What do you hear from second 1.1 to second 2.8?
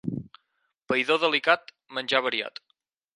delicat, menjar variat.